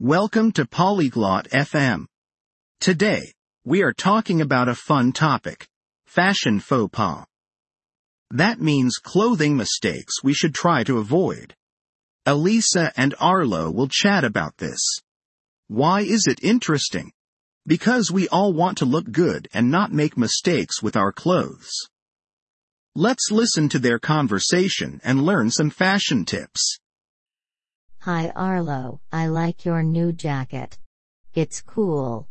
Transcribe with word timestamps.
Welcome 0.00 0.52
to 0.52 0.64
Polyglot 0.64 1.48
FM. 1.48 2.06
Today, 2.78 3.32
we 3.64 3.82
are 3.82 3.92
talking 3.92 4.40
about 4.40 4.68
a 4.68 4.76
fun 4.76 5.10
topic. 5.10 5.66
Fashion 6.06 6.60
faux 6.60 6.88
pas. 6.92 7.26
That 8.30 8.60
means 8.60 8.98
clothing 9.02 9.56
mistakes 9.56 10.22
we 10.22 10.34
should 10.34 10.54
try 10.54 10.84
to 10.84 10.98
avoid. 10.98 11.52
Elisa 12.24 12.92
and 12.96 13.12
Arlo 13.18 13.72
will 13.72 13.88
chat 13.88 14.22
about 14.22 14.58
this. 14.58 14.78
Why 15.66 16.02
is 16.02 16.28
it 16.28 16.44
interesting? 16.44 17.10
Because 17.66 18.12
we 18.12 18.28
all 18.28 18.52
want 18.52 18.78
to 18.78 18.84
look 18.84 19.10
good 19.10 19.48
and 19.52 19.68
not 19.68 19.92
make 19.92 20.16
mistakes 20.16 20.80
with 20.80 20.96
our 20.96 21.10
clothes. 21.10 21.72
Let's 22.94 23.32
listen 23.32 23.68
to 23.70 23.80
their 23.80 23.98
conversation 23.98 25.00
and 25.02 25.24
learn 25.24 25.50
some 25.50 25.70
fashion 25.70 26.24
tips. 26.24 26.78
Hi 28.00 28.30
Arlo, 28.36 29.00
I 29.12 29.26
like 29.26 29.64
your 29.64 29.82
new 29.82 30.12
jacket. 30.12 30.78
It's 31.34 31.60
cool. 31.60 32.28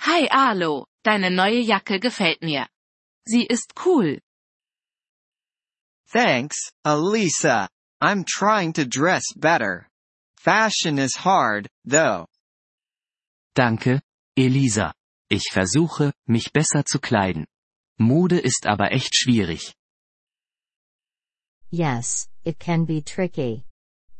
Hi 0.00 0.26
Arlo, 0.26 0.86
deine 1.04 1.30
neue 1.30 1.62
Jacke 1.64 2.00
gefällt 2.00 2.42
mir. 2.42 2.66
Sie 3.26 3.46
ist 3.48 3.72
cool. 3.76 4.18
Thanks, 6.08 6.56
Elisa. 6.84 7.68
I'm 8.00 8.24
trying 8.26 8.72
to 8.74 8.84
dress 8.84 9.22
better. 9.36 9.88
Fashion 10.36 10.98
is 10.98 11.14
hard, 11.14 11.68
though. 11.84 12.26
Danke, 13.54 14.02
Elisa. 14.36 14.92
Ich 15.30 15.52
versuche, 15.52 16.12
mich 16.26 16.52
besser 16.52 16.84
zu 16.84 16.98
kleiden. 16.98 17.46
Mode 17.98 18.40
ist 18.40 18.66
aber 18.66 18.92
echt 18.92 19.14
schwierig. 19.14 19.72
Yes, 21.70 22.28
it 22.44 22.58
can 22.58 22.84
be 22.84 23.00
tricky. 23.00 23.64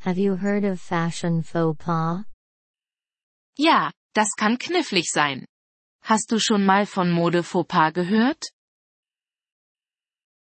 Have 0.05 0.19
you 0.19 0.35
heard 0.35 0.65
of 0.65 0.81
fashion 0.81 1.43
faux 1.43 1.79
pas? 1.79 2.25
Ja, 3.57 3.93
das 4.15 4.35
kann 4.37 4.59
knifflig 4.59 5.05
sein. 5.09 5.47
Hast 6.03 6.33
du 6.33 6.41
schon 6.41 6.67
mal 6.67 6.87
von 6.87 7.09
Mode 7.09 7.45
faux 7.45 7.69
pas 7.69 7.93
gehört? 7.93 8.51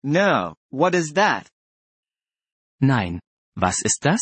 No, 0.01 0.55
what 0.71 0.95
is 0.95 1.11
that? 1.15 1.49
Nein. 2.79 3.19
Was 3.57 3.81
ist 3.81 4.05
das? 4.05 4.21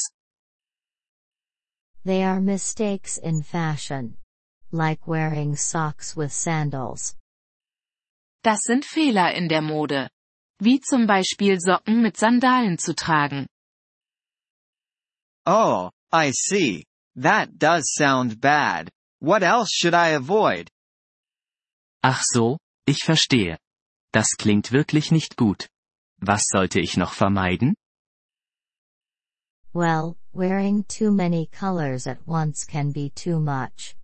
They 2.04 2.24
are 2.24 2.42
mistakes 2.42 3.20
in 3.20 3.44
fashion. 3.44 4.18
Like 4.72 5.06
wearing 5.06 5.56
socks 5.56 6.18
with 6.18 6.34
sandals. 6.34 7.16
Das 8.42 8.62
sind 8.64 8.86
Fehler 8.86 9.36
in 9.36 9.48
der 9.48 9.62
Mode. 9.62 10.10
Wie 10.60 10.80
zum 10.80 11.06
Beispiel 11.06 11.60
Socken 11.60 12.02
mit 12.02 12.18
Sandalen 12.18 12.80
zu 12.80 12.96
tragen. 12.96 13.46
Oh, 15.50 15.92
I 16.12 16.32
see. 16.32 16.84
That 17.16 17.58
does 17.58 17.94
sound 17.96 18.42
bad. 18.42 18.92
What 19.20 19.44
else 19.44 19.70
should 19.72 19.94
I 19.94 20.10
avoid? 20.10 20.70
Ach 22.04 22.22
so, 22.22 22.58
ich 22.86 23.06
verstehe. 23.06 23.58
Das 24.12 24.36
klingt 24.38 24.74
wirklich 24.74 25.10
nicht 25.10 25.38
gut. 25.38 25.70
Was 26.20 26.44
sollte 26.52 26.82
ich 26.82 26.98
noch 26.98 27.14
vermeiden? 27.14 27.76
Well, 29.74 30.18
wearing 30.34 30.84
too 30.84 31.12
many 31.12 31.48
colors 31.48 32.08
at 32.08 32.28
once 32.28 32.66
can 32.66 32.92
be 32.92 33.10
too 33.16 33.40
much. 33.40 33.96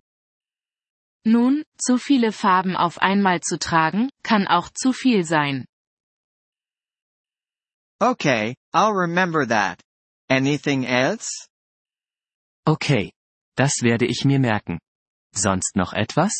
Nun, 1.26 1.62
zu 1.78 1.98
viele 1.98 2.32
Farben 2.32 2.74
auf 2.74 2.96
einmal 3.02 3.40
zu 3.40 3.58
tragen, 3.58 4.08
kann 4.22 4.46
auch 4.46 4.70
zu 4.70 4.94
viel 4.94 5.24
sein. 5.24 5.66
Okay, 8.00 8.54
I'll 8.72 8.94
remember 8.94 9.46
that. 9.46 9.80
Anything 10.34 10.84
else? 10.84 11.28
Okay. 12.66 13.12
Das 13.56 13.82
werde 13.82 14.04
ich 14.04 14.24
mir 14.24 14.40
merken. 14.40 14.80
Sonst 15.32 15.76
noch 15.76 15.92
etwas? 15.92 16.32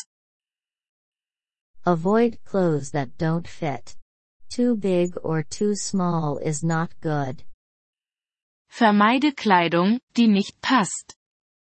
Avoid 1.86 2.44
clothes 2.44 2.90
that 2.90 3.16
don't 3.18 3.46
fit. 3.46 3.94
Too 4.50 4.74
big 4.74 5.16
or 5.22 5.44
too 5.44 5.76
small 5.76 6.38
is 6.38 6.64
not 6.64 6.90
good. 7.00 7.44
Vermeide 8.68 9.32
Kleidung, 9.32 10.00
die 10.16 10.26
nicht 10.26 10.60
passt. 10.60 11.14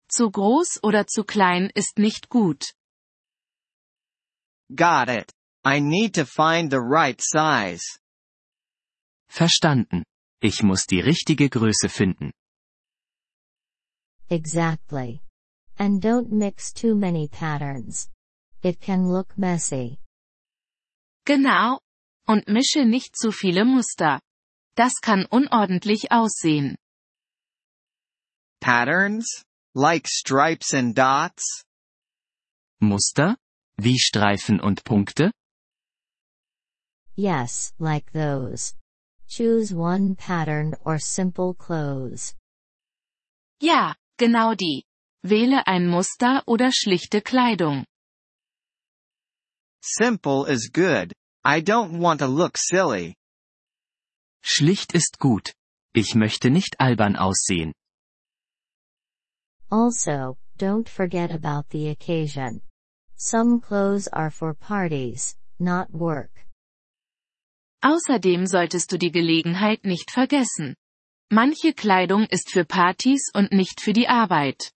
Zu 0.08 0.30
groß 0.30 0.84
oder 0.84 1.08
zu 1.08 1.24
klein 1.24 1.72
ist 1.74 1.98
nicht 1.98 2.30
gut. 2.30 2.76
Got 4.76 5.09
it. 5.09 5.32
I 5.66 5.80
need 5.80 6.14
to 6.14 6.26
find 6.26 6.70
the 6.70 6.80
right 6.80 7.20
size. 7.20 7.82
Verstanden. 9.30 10.03
Ich 10.42 10.64
muss 10.64 10.86
die 10.86 11.02
richtige 11.02 11.50
Größe 11.50 11.90
finden. 11.90 12.32
Exactly. 14.30 15.22
And 15.78 16.04
don't 16.04 16.32
mix 16.32 16.72
too 16.72 16.96
many 16.96 17.28
patterns. 17.28 18.10
It 18.62 18.80
can 18.80 19.08
look 19.12 19.38
messy. 19.38 20.00
Genau. 21.26 21.80
Und 22.28 22.48
mische 22.48 22.86
nicht 22.86 23.18
zu 23.18 23.32
viele 23.32 23.66
Muster. 23.66 24.22
Das 24.76 24.94
kann 25.02 25.26
unordentlich 25.26 26.12
aussehen. 26.12 26.78
Patterns? 28.62 29.44
Like 29.74 30.08
stripes 30.08 30.74
and 30.74 30.98
dots? 30.98 31.64
Muster? 32.80 33.36
Wie 33.78 33.98
Streifen 34.00 34.60
und 34.60 34.84
Punkte? 34.84 35.32
Yes, 37.16 37.74
like 37.80 38.12
those. 38.14 38.78
Choose 39.29 39.73
one 39.73 40.16
pattern 40.16 40.73
or 40.84 40.97
simple 40.97 41.53
clothes. 41.53 42.34
Ja, 43.62 43.94
genau 44.17 44.56
die. 44.56 44.84
Wähle 45.23 45.67
ein 45.67 45.88
Muster 45.88 46.41
oder 46.47 46.72
schlichte 46.72 47.22
Kleidung. 47.22 47.85
Simple 49.81 50.45
is 50.47 50.69
good. 50.73 51.13
I 51.45 51.62
don't 51.62 52.00
want 52.00 52.19
to 52.22 52.28
look 52.28 52.57
silly. 52.57 53.16
Schlicht 54.41 54.94
ist 54.94 55.19
gut. 55.19 55.53
Ich 55.94 56.16
möchte 56.16 56.50
nicht 56.50 56.79
albern 56.79 57.16
aussehen. 57.16 57.73
Also, 59.69 60.38
don't 60.57 60.90
forget 60.90 61.31
about 61.31 61.69
the 61.72 61.90
occasion. 61.90 62.61
Some 63.16 63.61
clothes 63.61 64.07
are 64.07 64.31
for 64.31 64.56
parties, 64.56 65.38
not 65.59 65.91
work. 65.91 66.49
Außerdem 67.81 68.45
solltest 68.45 68.91
du 68.91 68.97
die 68.97 69.12
Gelegenheit 69.12 69.84
nicht 69.85 70.12
vergessen. 70.12 70.75
Manche 71.29 71.73
Kleidung 71.73 72.25
ist 72.25 72.51
für 72.51 72.66
Partys 72.66 73.29
und 73.34 73.51
nicht 73.51 73.81
für 73.81 73.94
die 73.94 74.07
Arbeit. 74.07 74.72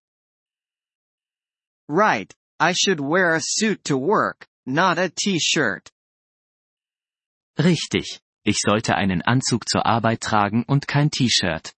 Right, 1.89 2.33
I 2.61 2.73
should 2.73 2.99
wear 2.99 3.35
a 3.35 3.41
suit 3.41 3.83
to 3.85 3.97
work, 3.97 4.47
not 4.65 4.97
a 4.97 5.09
t-shirt. 5.09 5.91
Richtig. 7.59 8.23
Ich 8.45 8.59
sollte 8.59 8.95
einen 8.95 9.21
Anzug 9.21 9.69
zur 9.69 9.85
Arbeit 9.85 10.21
tragen 10.21 10.63
und 10.63 10.87
kein 10.87 11.09
T-Shirt. 11.11 11.73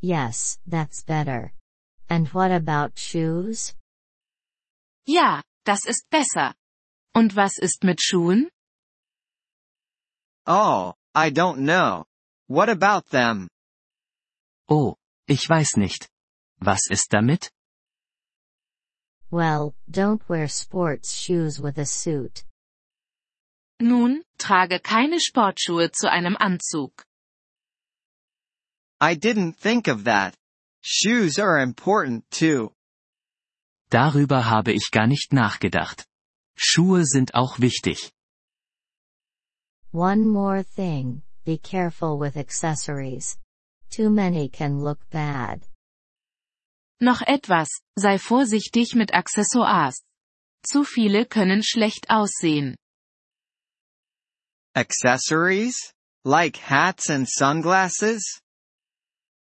Yes, 0.00 0.58
that's 0.66 1.04
better. 1.04 1.52
And 2.08 2.34
what 2.34 2.50
about 2.50 2.98
shoes? 2.98 3.76
Ja, 5.06 5.42
das 5.64 5.84
ist 5.84 6.10
besser. 6.10 6.54
Und 7.14 7.36
was 7.36 7.56
ist 7.58 7.84
mit 7.84 8.02
Schuhen? 8.02 8.50
Oh, 10.46 10.94
I 11.14 11.30
don't 11.30 11.60
know. 11.60 12.04
What 12.48 12.68
about 12.68 13.08
them? 13.10 13.48
Oh, 14.68 14.96
ich 15.28 15.48
weiß 15.48 15.76
nicht. 15.76 16.08
Was 16.60 16.80
ist 16.90 17.12
damit? 17.12 17.50
Well, 19.30 19.74
don't 19.90 20.20
wear 20.28 20.48
sports 20.48 21.14
shoes 21.14 21.60
with 21.60 21.78
a 21.78 21.86
suit. 21.86 22.44
Nun, 23.80 24.22
trage 24.38 24.80
keine 24.82 25.20
Sportschuhe 25.20 25.90
zu 25.90 26.10
einem 26.10 26.36
Anzug. 26.36 27.04
I 29.00 29.14
didn't 29.16 29.56
think 29.56 29.88
of 29.88 30.04
that. 30.04 30.36
Shoes 30.82 31.38
are 31.38 31.58
important 31.60 32.30
too. 32.30 32.72
Darüber 33.90 34.44
habe 34.50 34.72
ich 34.72 34.90
gar 34.90 35.06
nicht 35.06 35.32
nachgedacht. 35.32 36.06
Schuhe 36.56 37.04
sind 37.04 37.34
auch 37.34 37.58
wichtig. 37.58 38.12
One 39.92 40.26
more 40.26 40.62
thing, 40.62 41.20
be 41.44 41.58
careful 41.58 42.16
with 42.16 42.38
accessories. 42.38 43.36
Too 43.90 44.08
many 44.08 44.48
can 44.48 44.80
look 44.82 44.98
bad. 45.10 45.66
Noch 47.02 47.20
etwas, 47.26 47.68
sei 47.98 48.16
vorsichtig 48.16 48.94
mit 48.94 49.12
Accessoires. 49.12 50.00
Zu 50.64 50.84
viele 50.84 51.26
können 51.26 51.62
schlecht 51.62 52.08
aussehen. 52.08 52.74
Accessories? 54.74 55.76
Like 56.24 56.56
hats 56.56 57.10
and 57.10 57.28
sunglasses? 57.28 58.40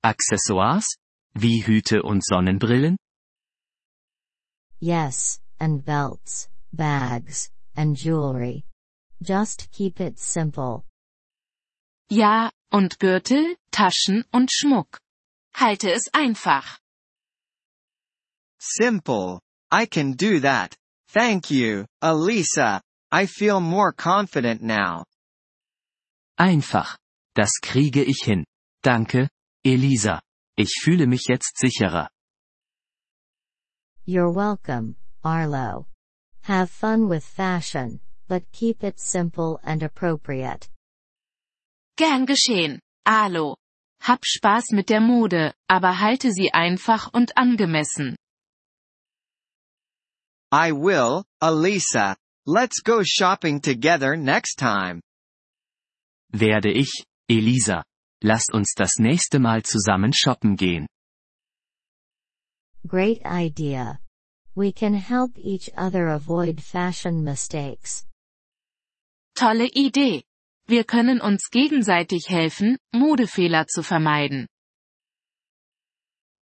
Accessoires? 0.06 0.88
Wie 1.34 1.60
Hüte 1.66 2.02
und 2.02 2.24
Sonnenbrillen? 2.24 2.96
Yes, 4.80 5.42
and 5.60 5.84
belts, 5.84 6.48
bags, 6.72 7.50
and 7.76 7.98
jewelry. 7.98 8.64
Just 9.21 9.69
keep 9.71 10.00
it 10.00 10.18
simple. 10.18 10.83
Ja, 12.10 12.51
und 12.71 13.00
Gürtel, 13.00 13.57
Taschen 13.71 14.24
und 14.31 14.51
Schmuck. 14.51 15.00
Halte 15.54 15.92
es 15.92 16.07
einfach. 16.13 16.80
Simple. 18.60 19.39
I 19.71 19.86
can 19.86 20.13
do 20.16 20.39
that. 20.39 20.75
Thank 21.10 21.51
you, 21.51 21.86
Elisa. 22.01 22.81
I 23.12 23.25
feel 23.25 23.60
more 23.60 23.92
confident 23.92 24.62
now. 24.62 25.04
Einfach. 26.38 26.98
Das 27.36 27.51
kriege 27.62 28.04
ich 28.04 28.24
hin. 28.24 28.45
Danke, 28.83 29.30
Elisa. 29.63 30.21
Ich 30.56 30.80
fühle 30.81 31.07
mich 31.07 31.25
jetzt 31.27 31.57
sicherer. 31.57 32.10
You're 34.06 34.33
welcome, 34.33 34.95
Arlo. 35.24 35.86
Have 36.44 36.69
fun 36.69 37.10
with 37.10 37.25
fashion, 37.25 38.00
but 38.30 38.44
keep 38.54 38.84
it 38.84 39.00
simple 39.00 39.60
and 39.64 39.84
appropriate. 39.84 40.70
Gern 41.98 42.26
geschehen, 42.26 42.80
Alo. 43.06 43.58
Hab 44.02 44.24
Spaß 44.24 44.72
mit 44.72 44.88
der 44.88 45.02
Mode, 45.02 45.54
aber 45.68 46.00
halte 46.00 46.31
sie 46.31 46.54
einfach 46.54 47.12
und 47.12 47.36
angemessen. 47.36 48.16
I 50.54 50.72
will, 50.72 51.26
Elisa. 51.42 52.16
Let's 52.46 52.81
go 52.81 53.04
shopping 53.04 53.60
together 53.62 54.16
next 54.16 54.58
time. 54.58 55.02
Werde 56.31 56.72
ich, 56.72 57.04
Elisa. 57.28 57.84
Lasst 58.24 58.54
uns 58.54 58.74
das 58.76 59.00
nächste 59.00 59.40
Mal 59.40 59.64
zusammen 59.64 60.14
shoppen 60.14 60.56
gehen. 60.56 60.88
Great 62.88 63.22
idea. 63.26 64.00
We 64.56 64.72
can 64.72 64.94
help 64.94 65.38
each 65.38 65.70
other 65.78 66.08
avoid 66.08 66.62
fashion 66.62 67.24
mistakes. 67.24 68.06
Tolle 69.40 69.70
Idee. 69.72 70.24
Wir 70.68 70.84
können 70.84 71.22
uns 71.22 71.50
gegenseitig 71.50 72.26
helfen, 72.28 72.78
Modefehler 72.92 73.68
zu 73.68 73.84
vermeiden. 73.84 74.48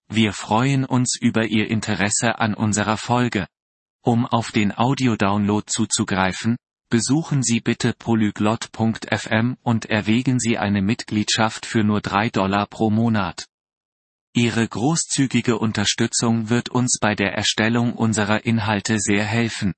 Wir 0.07 0.31
freuen 0.31 0.85
uns 0.85 1.17
über 1.19 1.43
Ihr 1.43 1.69
Interesse 1.69 2.39
an 2.39 2.53
unserer 2.53 2.95
Folge. 2.95 3.47
Um 4.01 4.25
auf 4.25 4.53
den 4.53 4.71
Audiodownload 4.71 5.65
zuzugreifen, 5.67 6.55
besuchen 6.89 7.43
Sie 7.43 7.59
bitte 7.59 7.91
polyglot.fm 7.91 9.57
und 9.61 9.87
erwägen 9.87 10.39
Sie 10.39 10.57
eine 10.57 10.81
Mitgliedschaft 10.81 11.65
für 11.65 11.83
nur 11.83 11.99
3 11.99 12.29
Dollar 12.29 12.65
pro 12.65 12.91
Monat. 12.91 13.45
Ihre 14.33 14.65
großzügige 14.65 15.59
Unterstützung 15.59 16.49
wird 16.49 16.69
uns 16.69 16.99
bei 17.01 17.13
der 17.13 17.33
Erstellung 17.33 17.91
unserer 17.91 18.45
Inhalte 18.45 18.99
sehr 18.99 19.25
helfen. 19.25 19.73